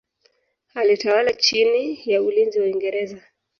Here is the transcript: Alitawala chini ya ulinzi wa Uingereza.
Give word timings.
Alitawala 0.73 1.33
chini 1.33 1.99
ya 2.05 2.21
ulinzi 2.21 2.59
wa 2.59 2.65
Uingereza. 2.65 3.21